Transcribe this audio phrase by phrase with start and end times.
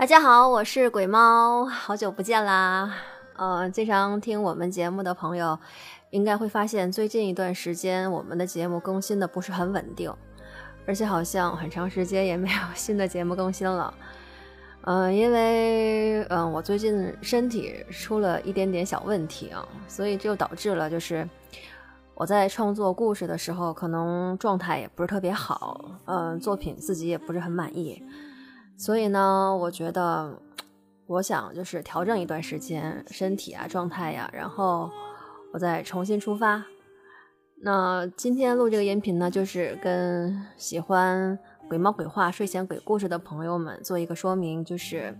[0.00, 2.90] 大家好，我是鬼猫，好久不见啦！
[3.36, 5.58] 呃，经常听我们节目的朋友，
[6.08, 10.10] 应该会发现最近一段时间我们的节目更新的不是很稳定，
[10.86, 13.92] 而且好像很长时间也没有新的节目更新了。
[14.84, 21.28] 嗯，因为嗯，我最近身体出了一点点小问题啊，所以就导致了就是
[22.14, 28.02] 我在创作故事的时候，可能状态也不是特别好，嗯，作品自己也不是很满意。
[28.80, 30.40] 所以呢，我觉得，
[31.06, 34.90] 我想就是调整一段时间身体啊状态呀，然后
[35.52, 36.64] 我再重新出发。
[37.62, 45.14] 那今天录这个音频呢，就是跟喜欢鬼猫鬼话睡前鬼故事的朋友们做一个说明，就是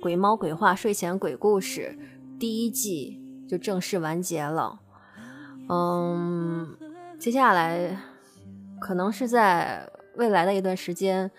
[0.00, 1.98] 鬼猫鬼话睡前鬼故事
[2.38, 4.78] 第一季就正式完结了。
[5.68, 6.76] 嗯，
[7.18, 7.98] 接下来
[8.80, 11.30] 可能是在未来的一段时间。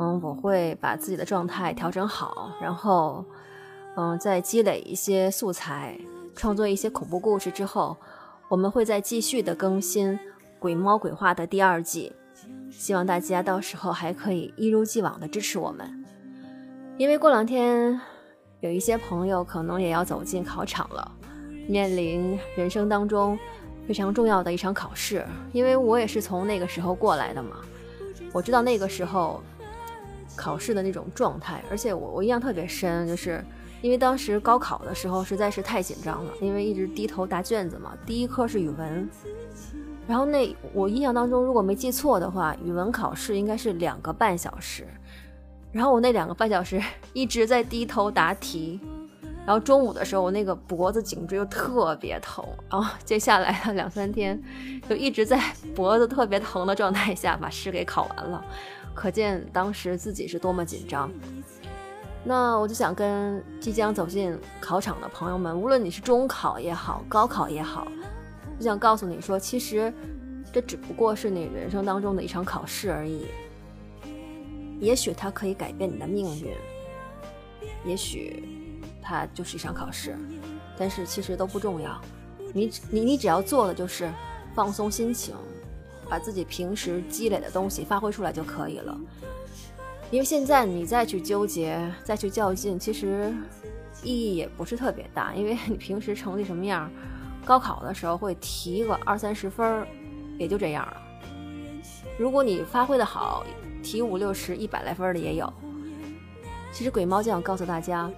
[0.00, 3.24] 嗯，我会把自己的状态调整好，然后，
[3.96, 5.96] 嗯，再积累一些素材，
[6.34, 7.96] 创作一些恐怖故事之后，
[8.48, 10.18] 我们会再继续的更新
[10.58, 12.12] 《鬼猫鬼话》的第二季。
[12.72, 16.04] 希望大家到时候还可以一如既往的支持我们，
[16.98, 18.00] 因为过两天
[18.58, 21.12] 有一些朋友可能也要走进考场了，
[21.68, 23.38] 面临人生当中
[23.86, 25.24] 非常重要的一场考试。
[25.52, 27.58] 因为我也是从那个时候过来的嘛，
[28.32, 29.42] 我知道那个时候。
[30.36, 33.40] 考试的那种状态，而且我我印象特别深，就是
[33.80, 37.92] 因为当时高考的时候实在是太紧张了，因为一直低头答卷子嘛。
[38.04, 39.08] 第一科是语文，
[40.08, 44.84] 然后那我印象当中如果没记错的话，语文考试应该是两个半小时，
[45.70, 46.82] 然后我那两个半小时
[47.14, 48.80] 一直在低头答题，
[49.46, 54.42] 然后中午的时候我那个脖子颈椎又特别疼，然后接下来的两三天
[54.88, 55.38] 就一直在
[55.74, 58.44] 脖子特别疼的状态下把试给考完了。
[58.94, 61.10] 可见当时自己是多么紧张。
[62.26, 67.86] 那我就想跟即将走进考场的朋友们，无论你是中考也好，高考也好，
[68.58, 69.92] 就想告诉你说，其实
[70.50, 73.26] 这只不过是你人生当中的一场考试而已。
[74.80, 76.54] 也许它可以改变你的命运，
[77.84, 78.42] 也许
[79.04, 80.16] 它就是一场考试，
[80.78, 82.00] 但是其实都不重要。
[82.52, 84.10] 你你你只要做的就是
[84.54, 85.34] 放松心情。
[86.06, 88.94] 把自己平时积累的东西发挥出来就可以了，
[90.10, 93.34] 因为现在你再去纠结、再去较劲，其实
[94.02, 95.34] 意义也不是特别大。
[95.34, 96.92] 因为你平时成绩什么样，
[97.42, 99.86] 高考的时候会提个二三十分，
[100.38, 100.96] 也就这样了。
[102.18, 103.42] 如果你发挥的好，
[103.82, 105.50] 提五六十、一百来分的也有。
[106.70, 108.10] 其实鬼猫就想告诉大家，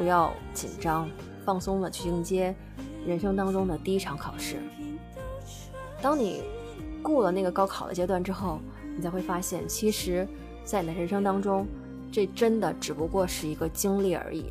[0.00, 1.06] 不要紧张，
[1.44, 2.54] 放松的去迎接
[3.06, 4.56] 人生当中的第一场考试。
[6.00, 6.42] 当你
[7.02, 8.60] 过了那个高考的阶段之后，
[8.96, 10.26] 你才会发现，其实，
[10.64, 11.66] 在你的人生当中，
[12.10, 14.46] 这真的只不过是一个经历而已。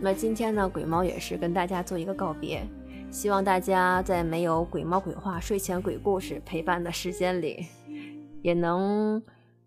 [0.00, 2.64] 那今天呢，鬼猫也是跟大家做一个告别，
[3.10, 7.66] 希望大家在没有鬼猫鬼话、睡前鬼故事陪伴的时间里，
[8.40, 9.20] 也能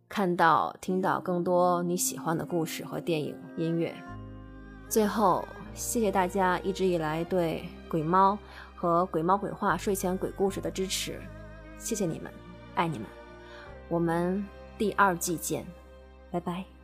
[0.08, 3.94] 看到、听到更多你喜欢的故事和电影、音乐。
[4.90, 8.38] 最后，谢谢大家一直以来对鬼猫。
[8.80, 11.20] 和鬼猫鬼话睡前鬼故事的支持，
[11.80, 12.31] 谢谢你们，
[12.75, 13.08] 爱你们，
[13.90, 15.66] 我们第二季见，
[16.30, 16.77] 拜拜。